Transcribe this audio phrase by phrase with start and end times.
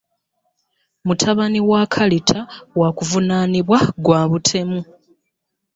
[1.05, 2.37] Mutabani wa Kalita
[2.79, 4.79] waakuvunaanibwa gwa butemu.